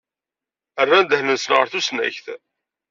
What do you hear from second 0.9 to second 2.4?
ddehn-nsen ɣer tusnakt.